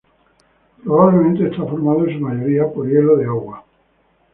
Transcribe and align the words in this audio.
Probablemente 0.83 1.45
está 1.45 1.57
formado 1.63 2.07
en 2.07 2.15
su 2.17 2.25
mayoría 2.25 2.65
por 2.73 2.87
hielo 2.89 3.17
de 3.17 3.25
agua. 3.25 3.63